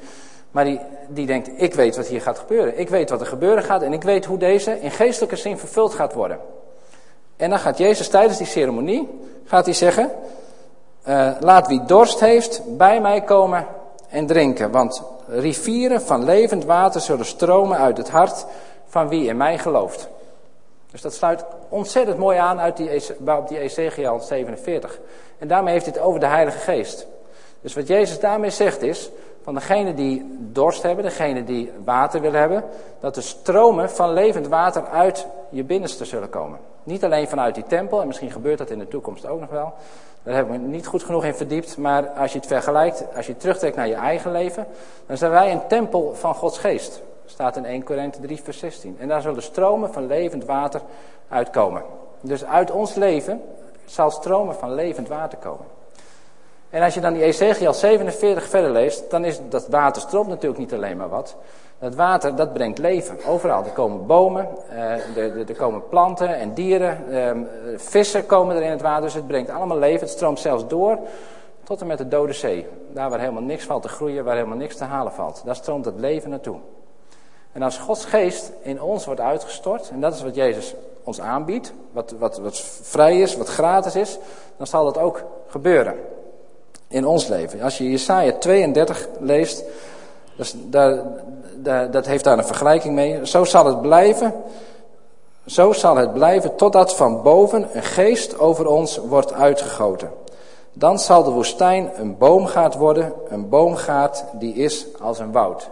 [0.51, 2.79] Maar die, die denkt, ik weet wat hier gaat gebeuren.
[2.79, 5.95] Ik weet wat er gebeuren gaat en ik weet hoe deze in geestelijke zin vervuld
[5.95, 6.39] gaat worden.
[7.37, 9.09] En dan gaat Jezus tijdens die ceremonie,
[9.45, 10.11] gaat hij zeggen,
[11.09, 13.67] uh, laat wie dorst heeft bij mij komen
[14.09, 14.71] en drinken.
[14.71, 18.47] Want rivieren van levend water zullen stromen uit het hart
[18.87, 20.09] van wie in mij gelooft.
[20.91, 25.01] Dus dat sluit ontzettend mooi aan uit die, op die Ezekiel 47.
[25.43, 27.07] En daarmee heeft hij het over de Heilige Geest.
[27.61, 29.11] Dus wat Jezus daarmee zegt is,
[29.43, 32.65] van degene die dorst hebben, degene die water willen hebben,
[33.01, 36.59] dat er stromen van levend water uit je binnenste zullen komen.
[36.83, 39.73] Niet alleen vanuit die tempel, en misschien gebeurt dat in de toekomst ook nog wel.
[40.23, 43.27] Daar heb ik me niet goed genoeg in verdiept, maar als je het vergelijkt, als
[43.27, 44.67] je terugtrekt naar je eigen leven,
[45.07, 47.03] dan zijn wij een tempel van Gods geest.
[47.27, 48.97] Staat in 1 Korinthe 3 vers 16.
[49.01, 50.81] En daar zullen stromen van levend water
[51.29, 51.83] uitkomen.
[52.21, 53.43] Dus uit ons leven
[53.85, 55.67] zal stromen van levend water komen.
[56.71, 60.61] En als je dan die Ezekiel 47 verder leest, dan is dat water stroomt natuurlijk
[60.61, 61.37] niet alleen maar wat.
[61.79, 63.19] Dat water, dat brengt leven.
[63.27, 63.65] Overal.
[63.65, 67.31] Er komen bomen, eh, er, komen planten en dieren, eh,
[67.77, 69.03] vissen komen er in het water.
[69.03, 70.01] Dus het brengt allemaal leven.
[70.01, 70.99] Het stroomt zelfs door
[71.65, 72.67] tot en met de Dode Zee.
[72.93, 75.43] Daar waar helemaal niks valt te groeien, waar helemaal niks te halen valt.
[75.45, 76.57] Daar stroomt het leven naartoe.
[77.53, 81.73] En als Gods geest in ons wordt uitgestort, en dat is wat Jezus ons aanbiedt,
[81.93, 84.19] wat, wat, wat vrij is, wat gratis is,
[84.57, 85.95] dan zal dat ook gebeuren
[86.89, 87.61] in ons leven.
[87.61, 89.65] Als je Jesaja 32 leest,
[90.53, 91.03] daar,
[91.57, 93.27] daar, dat heeft daar een vergelijking mee.
[93.27, 94.35] Zo zal het blijven,
[95.47, 100.11] zo zal het blijven totdat van boven een geest over ons wordt uitgegoten.
[100.73, 105.71] Dan zal de woestijn een boomgaard worden, een boomgaard die is als een woud.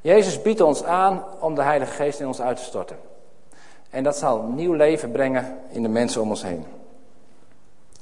[0.00, 2.96] Jezus biedt ons aan om de Heilige Geest in ons uit te storten.
[3.90, 6.66] En dat zal nieuw leven brengen in de mensen om ons heen.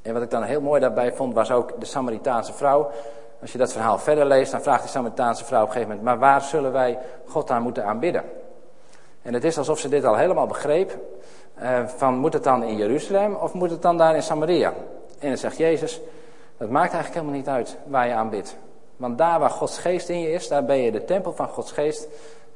[0.03, 2.91] En wat ik dan heel mooi daarbij vond, was ook de Samaritaanse vrouw.
[3.41, 6.09] Als je dat verhaal verder leest, dan vraagt die Samaritaanse vrouw op een gegeven moment:
[6.09, 8.23] Maar waar zullen wij God aan moeten aanbidden?
[9.23, 10.99] En het is alsof ze dit al helemaal begreep.
[11.63, 14.73] Uh, van moet het dan in Jeruzalem of moet het dan daar in Samaria?
[15.19, 16.01] En dan zegt Jezus:
[16.57, 18.57] Dat maakt eigenlijk helemaal niet uit waar je aanbidt.
[18.99, 21.73] Want daar waar Gods geest in je is, daar ben je de tempel van Gods
[21.73, 22.07] geest.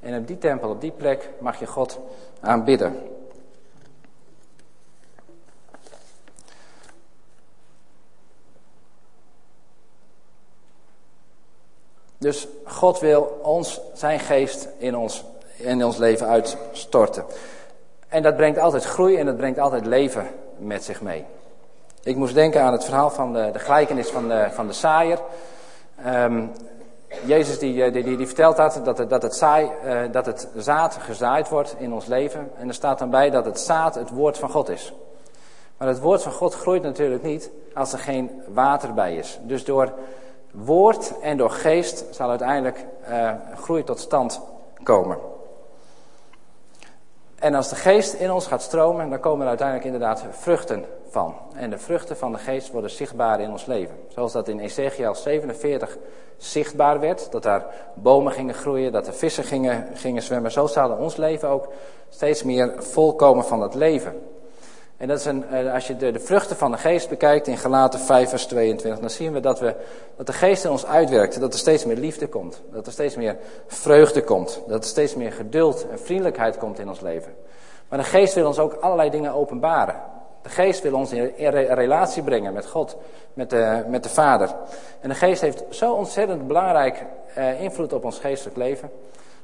[0.00, 1.98] En op die tempel, op die plek, mag je God
[2.40, 2.96] aanbidden.
[12.18, 15.24] Dus God wil ons, zijn geest in ons,
[15.57, 17.24] in ons leven uitstorten.
[18.09, 20.26] En dat brengt altijd groei en dat brengt altijd leven
[20.57, 21.24] met zich mee.
[22.02, 25.18] Ik moest denken aan het verhaal van de, de gelijkenis van de, van de saaier.
[26.07, 26.51] Um,
[27.25, 30.49] Jezus die, die, die, die, vertelt dat, dat het, dat, het saai, uh, dat het
[30.57, 32.51] zaad gezaaid wordt in ons leven.
[32.57, 34.93] En er staat dan bij dat het zaad het woord van God is.
[35.77, 39.38] Maar het woord van God groeit natuurlijk niet als er geen water bij is.
[39.43, 39.93] Dus door
[40.51, 44.41] woord en door geest zal uiteindelijk uh, groei tot stand
[44.83, 45.32] komen.
[47.42, 51.35] En als de geest in ons gaat stromen, dan komen er uiteindelijk inderdaad vruchten van.
[51.55, 53.94] En de vruchten van de geest worden zichtbaar in ons leven.
[54.09, 55.98] Zoals dat in Ezekiel 47
[56.37, 60.50] zichtbaar werd, dat daar bomen gingen groeien, dat er vissen gingen, gingen zwemmen.
[60.50, 61.68] Zo zal ons leven ook
[62.09, 64.14] steeds meer volkomen van het leven.
[65.03, 68.01] En dat is eh, als je de, de, vruchten van de geest bekijkt in Galaten
[68.01, 69.75] 5 vers 22, dan zien we dat, we
[70.17, 71.41] dat de geest in ons uitwerkt.
[71.41, 72.62] Dat er steeds meer liefde komt.
[72.73, 73.37] Dat er steeds meer
[73.67, 74.61] vreugde komt.
[74.67, 77.33] Dat er steeds meer geduld en vriendelijkheid komt in ons leven.
[77.88, 79.95] Maar de geest wil ons ook allerlei dingen openbaren.
[80.43, 82.97] De geest wil ons in relatie brengen met God,
[83.35, 84.55] met de, met de Vader.
[85.01, 88.91] En de geest heeft zo ontzettend belangrijk eh, invloed op ons geestelijk leven.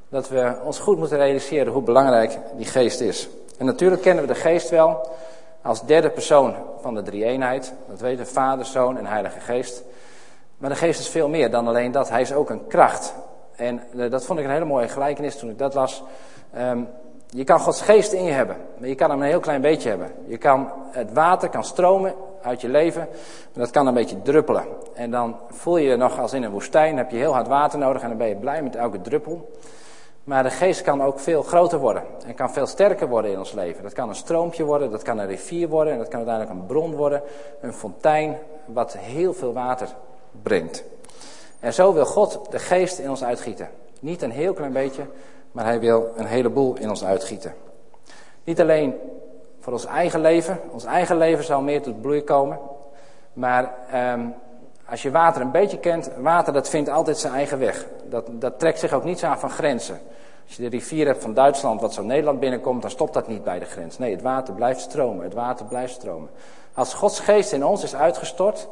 [0.09, 3.29] Dat we ons goed moeten realiseren hoe belangrijk die geest is.
[3.57, 5.07] En natuurlijk kennen we de geest wel
[5.61, 7.73] als derde persoon van de drie-eenheid.
[7.89, 9.83] Dat weten Vader, Zoon en Heilige Geest.
[10.57, 12.09] Maar de geest is veel meer dan alleen dat.
[12.09, 13.13] Hij is ook een kracht.
[13.55, 16.03] En eh, dat vond ik een hele mooie gelijkenis toen ik dat las.
[16.57, 16.87] Um,
[17.29, 19.89] je kan Gods geest in je hebben, maar je kan hem een heel klein beetje
[19.89, 20.11] hebben.
[20.27, 23.07] Je kan, het water kan stromen uit je leven,
[23.53, 24.65] maar dat kan een beetje druppelen.
[24.93, 27.79] En dan voel je je nog als in een woestijn, heb je heel hard water
[27.79, 29.51] nodig en dan ben je blij met elke druppel.
[30.23, 33.51] Maar de geest kan ook veel groter worden en kan veel sterker worden in ons
[33.51, 33.83] leven.
[33.83, 36.65] Dat kan een stroompje worden, dat kan een rivier worden en dat kan uiteindelijk een
[36.65, 37.21] bron worden,
[37.61, 39.87] een fontein, wat heel veel water
[40.41, 40.83] brengt.
[41.59, 43.69] En zo wil God de geest in ons uitgieten.
[43.99, 45.05] Niet een heel klein beetje,
[45.51, 47.53] maar hij wil een heleboel in ons uitgieten.
[48.43, 48.95] Niet alleen
[49.59, 52.59] voor ons eigen leven, ons eigen leven zal meer tot bloei komen,
[53.33, 53.73] maar
[54.13, 54.33] um,
[54.89, 57.85] als je water een beetje kent, water dat vindt altijd zijn eigen weg.
[58.09, 59.99] Dat, dat trekt zich ook niet aan van grenzen.
[60.47, 63.43] Als je de rivier hebt van Duitsland wat zo Nederland binnenkomt, dan stopt dat niet
[63.43, 63.97] bij de grens.
[63.97, 66.29] Nee, het water blijft stromen, het water blijft stromen.
[66.73, 68.67] Als Gods geest in ons is uitgestort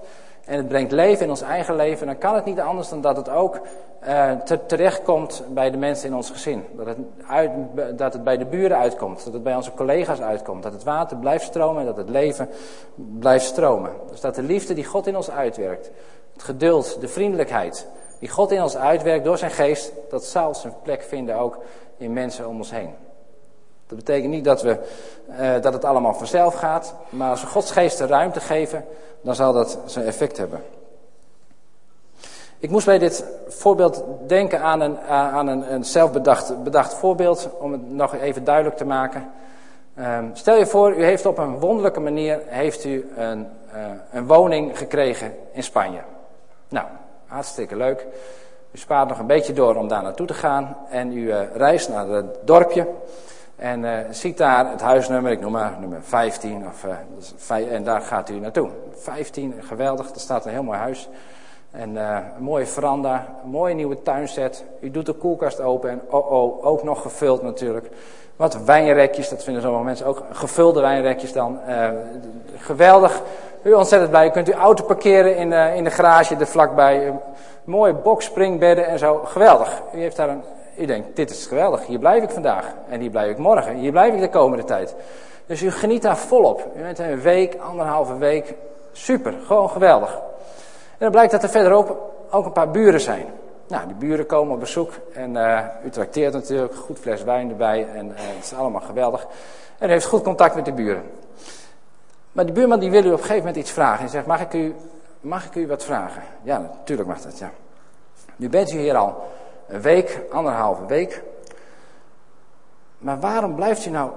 [0.47, 3.17] en het brengt leven in ons eigen leven, dan kan het niet anders dan dat
[3.17, 3.59] het ook
[4.07, 6.65] uh, te, terechtkomt bij de mensen in ons gezin.
[6.75, 7.51] Dat het, uit,
[7.95, 11.17] dat het bij de buren uitkomt, dat het bij onze collega's uitkomt, dat het water
[11.17, 12.49] blijft stromen en dat het leven
[12.95, 13.91] blijft stromen.
[14.09, 15.91] Dus dat de liefde die God in ons uitwerkt,
[16.33, 17.87] het geduld, de vriendelijkheid
[18.19, 21.57] die God in ons uitwerkt door zijn geest, dat zal zijn plek vinden ook
[21.97, 23.06] in mensen om ons heen.
[23.87, 24.77] Dat betekent niet dat, we,
[25.29, 28.85] uh, dat het allemaal vanzelf gaat, maar als we Gods geest de ruimte geven,
[29.21, 30.63] dan zal dat zijn effect hebben.
[32.59, 37.71] Ik moest bij dit voorbeeld denken aan een, aan een, een zelfbedacht bedacht voorbeeld, om
[37.71, 39.31] het nog even duidelijk te maken.
[39.99, 44.27] Um, stel je voor, u heeft op een wonderlijke manier heeft u een, uh, een
[44.27, 45.99] woning gekregen in Spanje.
[46.69, 46.85] Nou,
[47.27, 48.05] hartstikke leuk.
[48.71, 52.07] U spaart nog een beetje door om daar naartoe te gaan en u reist naar
[52.07, 52.87] het dorpje.
[53.57, 56.85] En uh, ziet daar het huisnummer, ik noem maar nummer 15, of,
[57.49, 58.69] uh, en daar gaat u naartoe.
[58.95, 61.09] 15, geweldig, er staat een heel mooi huis.
[61.71, 64.63] En uh, een mooie veranda, een mooie nieuwe tuinset.
[64.79, 67.89] U doet de koelkast open en oh oh, ook nog gevuld natuurlijk.
[68.35, 70.23] Wat wijnrekjes, dat vinden sommige mensen ook.
[70.31, 71.59] Gevulde wijnrekjes dan.
[72.57, 73.21] Geweldig.
[73.63, 74.27] U ontzettend blij.
[74.27, 77.13] U kunt uw auto parkeren in, in de garage er vlakbij.
[77.63, 79.21] mooie boxspringbedden en zo.
[79.23, 79.81] Geweldig.
[79.93, 80.43] U heeft daar een...
[80.77, 81.85] U denkt, dit is geweldig.
[81.85, 82.73] Hier blijf ik vandaag.
[82.89, 83.75] En hier blijf ik morgen.
[83.75, 84.95] Hier blijf ik de komende tijd.
[85.45, 86.71] Dus u geniet daar volop.
[86.77, 88.53] U bent een week, anderhalve week.
[88.91, 89.33] Super.
[89.45, 90.13] Gewoon geweldig.
[90.91, 93.25] En dan blijkt dat er verderop ook een paar buren zijn.
[93.67, 97.87] Nou, die buren komen op bezoek en uh, u trakteert natuurlijk, goed fles wijn erbij
[97.93, 99.27] en uh, het is allemaal geweldig.
[99.77, 101.03] En u heeft goed contact met de buren.
[102.31, 104.03] Maar die buurman die wil u op een gegeven moment iets vragen.
[104.03, 104.75] En zegt, mag ik u,
[105.21, 106.21] mag ik u wat vragen?
[106.43, 107.51] Ja, natuurlijk mag dat, ja.
[108.35, 109.27] Nu bent u hier al
[109.67, 111.23] een week, anderhalve week.
[112.97, 114.11] Maar waarom blijft u nou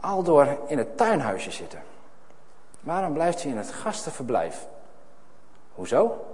[0.00, 1.82] aldoor in het tuinhuisje zitten?
[2.80, 4.66] Waarom blijft u in het gastenverblijf?
[5.74, 6.24] Hoezo?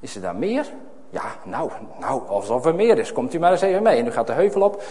[0.00, 0.66] Is er daar meer?
[1.10, 3.12] Ja, nou, nou, alsof er meer is.
[3.12, 3.98] Komt u maar eens even mee.
[3.98, 4.82] En u gaat de heuvel op.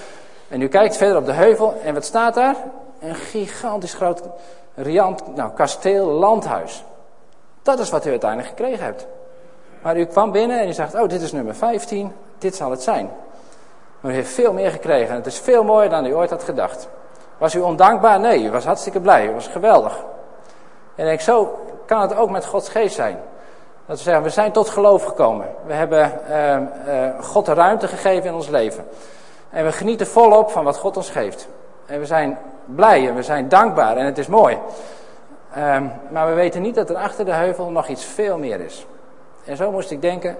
[0.47, 1.81] En u kijkt verder op de heuvel.
[1.83, 2.55] En wat staat daar?
[2.99, 4.21] Een gigantisch groot
[4.75, 6.83] riant, nou, kasteel, landhuis.
[7.61, 9.07] Dat is wat u uiteindelijk gekregen hebt.
[9.81, 12.11] Maar u kwam binnen en u zegt, oh, dit is nummer 15.
[12.41, 13.09] Dit zal het zijn.
[13.99, 15.09] Maar u heeft veel meer gekregen.
[15.09, 16.87] En het is veel mooier dan u ooit had gedacht.
[17.37, 18.19] Was u ondankbaar?
[18.19, 19.27] Nee, u was hartstikke blij.
[19.27, 20.03] U was geweldig.
[20.95, 23.19] En ik, zo kan het ook met Gods geest zijn.
[23.85, 25.47] Dat we zeggen, we zijn tot geloof gekomen.
[25.65, 28.87] We hebben uh, uh, God de ruimte gegeven in ons leven.
[29.49, 31.47] En we genieten volop van wat God ons geeft.
[31.85, 34.57] En we zijn blij en we zijn dankbaar en het is mooi.
[35.57, 38.85] Um, maar we weten niet dat er achter de heuvel nog iets veel meer is.
[39.45, 40.37] En zo moest ik denken,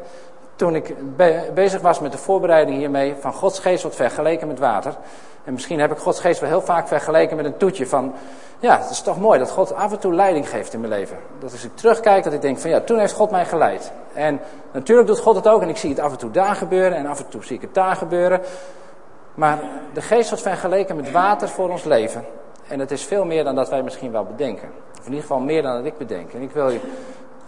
[0.61, 4.59] toen ik be bezig was met de voorbereiding hiermee, van Gods geest wordt vergeleken met
[4.59, 4.95] water.
[5.43, 8.13] En misschien heb ik Gods geest wel heel vaak vergeleken met een toetje van,
[8.59, 11.17] ja, het is toch mooi dat God af en toe leiding geeft in mijn leven.
[11.39, 13.91] Dat als ik terugkijk, dat ik denk van ja, toen heeft God mij geleid.
[14.13, 14.39] En
[14.71, 17.05] natuurlijk doet God het ook en ik zie het af en toe daar gebeuren en
[17.05, 18.41] af en toe zie ik het daar gebeuren.
[19.33, 19.59] Maar
[19.93, 22.25] de geest wordt vergeleken met water voor ons leven.
[22.67, 24.69] En het is veel meer dan dat wij misschien wel bedenken.
[24.91, 26.33] Of in ieder geval meer dan dat ik bedenk.
[26.33, 26.79] En ik wil je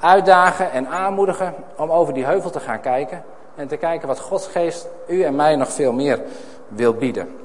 [0.03, 3.23] uitdagen en aanmoedigen om over die heuvel te gaan kijken.
[3.55, 6.21] En te kijken wat Gods geest u en mij nog veel meer
[6.67, 7.35] wil bieden.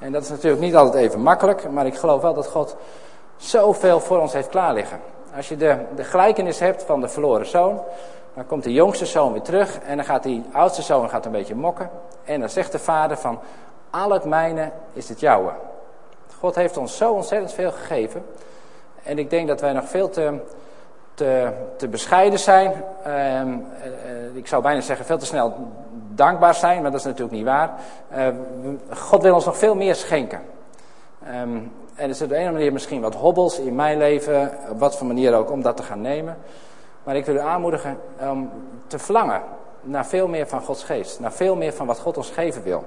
[0.00, 2.76] En dat is natuurlijk niet altijd even makkelijk, maar ik geloof wel dat God
[3.36, 5.00] zoveel voor ons heeft klaar liggen.
[5.36, 7.80] Als je de, de gelijkenis hebt van de verloren zoon,
[8.34, 11.32] dan komt de jongste zoon weer terug en dan gaat die oudste zoon gaat een
[11.32, 11.90] beetje mokken.
[12.24, 13.38] En dan zegt de vader van,
[13.90, 15.52] al het mijne is het jouwe.
[16.38, 18.24] God heeft ons zo ontzettend veel gegeven.
[19.02, 20.40] En ik denk dat wij nog veel te,
[21.14, 22.84] te, te bescheiden zijn.
[23.06, 25.54] Uh, ik zou bijna zeggen veel te snel
[26.14, 27.74] dankbaar zijn, maar dat is natuurlijk niet waar.
[28.16, 28.26] Uh,
[28.90, 30.40] God wil ons nog veel meer schenken.
[31.42, 34.78] Um, en er zit op de ene manier misschien wat hobbels in mijn leven, op
[34.78, 36.36] wat voor manier ook, om dat te gaan nemen.
[37.02, 38.50] Maar ik wil u aanmoedigen om
[38.86, 39.42] te verlangen
[39.80, 41.20] naar veel meer van Gods geest.
[41.20, 42.84] Naar veel meer van wat God ons geven wil.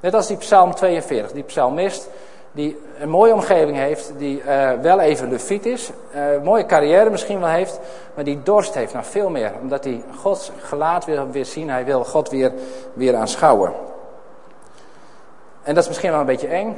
[0.00, 2.08] Net als die psalm 42, die psalmist
[2.52, 7.40] die een mooie omgeving heeft, die uh, wel even lefiet is, een mooie carrière misschien
[7.40, 7.80] wel heeft,
[8.14, 9.52] maar die dorst heeft naar veel meer.
[9.60, 12.52] Omdat hij Gods gelaat wil weer zien, hij wil God weer,
[12.92, 13.72] weer aanschouwen.
[15.62, 16.76] En dat is misschien wel een beetje eng.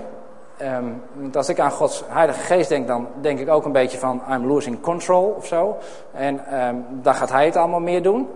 [0.63, 3.99] Um, want als ik aan Gods Heilige Geest denk, dan denk ik ook een beetje
[3.99, 5.77] van I'm losing control of zo.
[6.13, 8.29] En um, dan gaat hij het allemaal meer doen.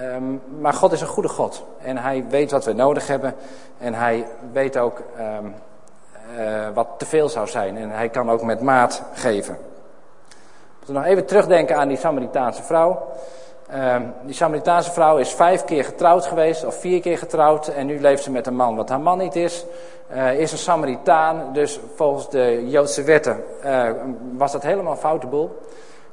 [0.00, 1.64] Um, maar God is een goede God.
[1.82, 3.34] En hij weet wat we nodig hebben.
[3.78, 5.02] En hij weet ook
[6.36, 7.76] uh, wat te veel zou zijn.
[7.76, 9.58] En hij kan ook met maat geven.
[10.86, 13.06] We nog even terugdenken aan die Samaritaanse vrouw.
[13.74, 18.00] Uh, die Samaritaanse vrouw is vijf keer getrouwd geweest, of vier keer getrouwd, en nu
[18.00, 19.64] leeft ze met een man wat haar man niet is.
[20.12, 23.90] Uh, is een Samaritaan, dus volgens de Joodse wetten uh,
[24.36, 25.58] was dat helemaal foute boel.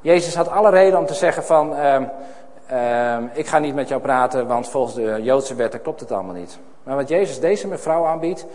[0.02, 2.04] Jezus had alle reden om te zeggen van, ehm,
[2.68, 6.36] ehm, ik ga niet met jou praten, want volgens de Joodse wetten klopt het allemaal
[6.36, 6.60] niet.
[6.84, 8.46] Maar wat Jezus deze mevrouw aanbiedt,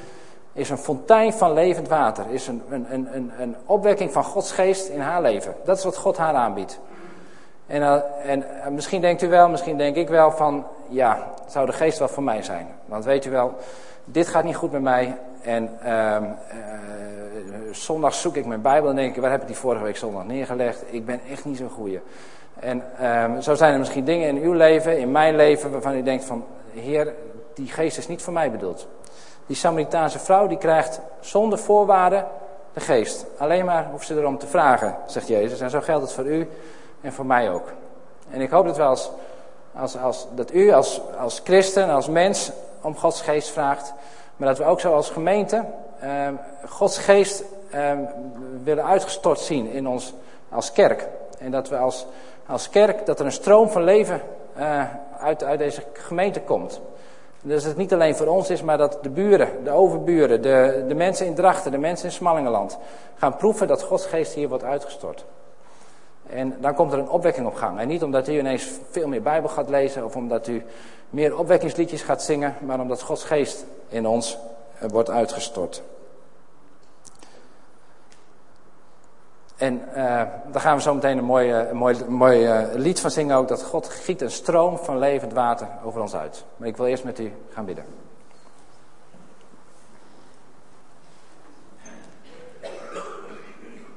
[0.59, 2.25] is een fontein van levend water.
[2.31, 5.55] Is een, een, een, een opwekking van Gods geest in haar leven.
[5.65, 6.81] Dat is wat God haar aanbiedt.
[7.67, 11.67] En, uh, en uh, misschien denkt u wel, misschien denk ik wel van, ja, zou
[11.67, 12.67] de geest wel voor mij zijn.
[12.85, 13.55] Want weet u wel,
[14.05, 15.19] dit gaat niet goed met mij.
[15.43, 16.17] En uh,
[17.71, 20.25] zondag zoek ik mijn Bijbel en denk ik, waar heb ik die vorige week zondag
[20.25, 20.85] neergelegd?
[20.91, 22.01] Ik ben echt niet zo'n goeie.
[22.61, 26.03] En ehm, zo zijn er misschien dingen in uw leven, in mijn leven, waarvan u
[26.03, 27.15] denkt van, Heer,
[27.55, 28.89] die geest is niet voor mij bedoeld.
[29.49, 32.27] Die Samaritaanse vrouw die krijgt zonder voorwaarden
[32.73, 33.27] de geest.
[33.39, 35.61] Alleen maar hoeft ze erom te vragen, zegt Jezus.
[35.61, 36.49] En zo geldt het voor u
[37.01, 37.73] en voor mij ook.
[38.31, 39.11] En ik hoop dat, wel als,
[39.75, 43.93] als, als, dat u als, als christen, als mens om Gods geest vraagt.
[44.37, 45.65] Maar dat we ook zo als gemeente
[46.01, 46.29] eh,
[46.69, 47.93] Gods geest eh,
[48.65, 50.15] willen uitgestort zien in ons
[50.49, 51.09] als kerk.
[51.39, 52.07] En dat we als,
[52.47, 54.21] als kerk, dat er een stroom van leven
[54.59, 54.85] uh,
[55.21, 56.81] uit, uit deze gemeente komt.
[57.43, 60.85] Dus dat het niet alleen voor ons is, maar dat de buren, de overburen, de,
[60.89, 62.79] de mensen in Drachten, de mensen in Smallingenland
[63.15, 65.25] gaan proeven dat Gods geest hier wordt uitgestort.
[66.27, 67.79] En dan komt er een opwekking op gang.
[67.79, 70.63] En niet omdat u ineens veel meer Bijbel gaat lezen of omdat u
[71.11, 74.39] meer opwekkingsliedjes gaat zingen, maar omdat Gods geest in ons
[74.91, 75.83] wordt uitgestort.
[79.59, 79.95] En uh,
[80.51, 81.75] daar gaan we zo meteen een
[82.09, 83.49] mooi, uh, lied van zingen ook.
[83.49, 86.45] Dat God giet een stroom van levend water over ons uit.
[86.57, 87.85] Maar ik wil eerst met u gaan bidden.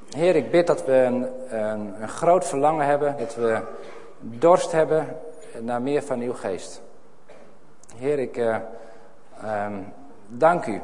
[0.09, 1.27] Heer, ik bid dat we een,
[2.01, 3.15] een, groot verlangen hebben.
[3.17, 3.59] Dat we
[4.19, 5.17] dorst hebben
[5.59, 6.81] naar meer van uw geest.
[7.95, 8.55] Heer, ik, uh,
[9.41, 9.73] ehm,
[10.27, 10.81] dank u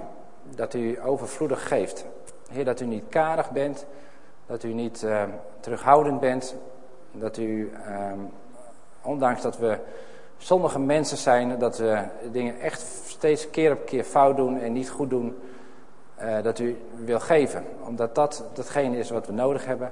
[0.56, 2.06] dat u overvloedig geeft.
[2.52, 3.86] Heer, dat u niet karig bent,
[4.48, 5.30] dat u niet ehm,
[5.60, 6.56] terughoudend bent,
[7.12, 8.20] dat u, ehm,
[9.02, 9.78] ondanks dat we
[10.38, 14.90] sommige mensen zijn, dat we dingen echt steeds keer op keer fout doen en niet
[14.90, 15.38] goed doen,
[16.22, 17.66] uh, dat u wil geven.
[17.86, 19.92] Omdat dat datgene is wat we nodig hebben.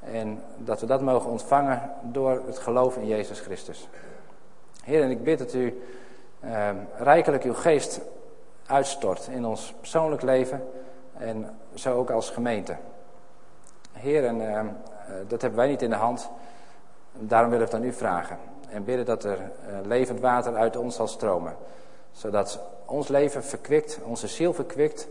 [0.00, 3.88] En dat we dat mogen ontvangen door het geloof in Jezus Christus.
[4.84, 5.82] Heer, en ik bid dat u
[6.44, 8.00] uh, rijkelijk uw geest
[8.66, 10.64] uitstort in ons persoonlijk leven
[11.18, 12.76] en zo ook als gemeente.
[14.00, 14.60] Heer, en uh,
[15.28, 16.30] dat hebben wij niet in de hand.
[17.12, 18.38] Daarom willen we het aan u vragen.
[18.68, 19.38] En bidden dat er
[19.82, 21.56] levend water uit ons zal stromen.
[22.12, 25.08] Zodat ons leven verkwikt, onze ziel verkwikt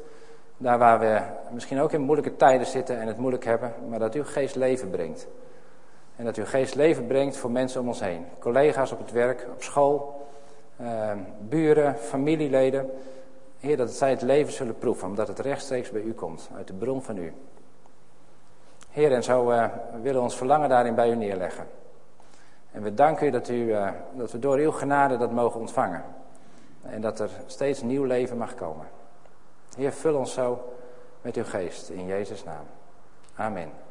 [0.57, 1.21] daar waar we
[1.51, 4.89] misschien ook in moeilijke tijden zitten en het moeilijk hebben, maar dat uw geest leven
[4.89, 5.27] brengt.
[6.15, 8.25] En dat uw geest leven brengt voor mensen om ons heen.
[8.39, 10.27] Collega's op het werk, op school,
[10.75, 12.89] eh, buren, familieleden.
[13.59, 16.73] Heer, dat zij het leven zullen proeven, omdat het rechtstreeks bij u komt, uit de
[16.73, 17.33] bron van u.
[18.97, 19.65] Heer, en zo uh,
[20.01, 21.67] willen we ons verlangen daarin bij u neerleggen.
[22.71, 26.03] En we danken u dat, u, uh, dat we door uw genade dat mogen ontvangen.
[26.81, 28.87] En dat er steeds nieuw leven mag komen.
[29.75, 30.73] Heer, vul ons zo
[31.21, 32.65] met uw geest in Jezus' naam.
[33.35, 33.86] Amen.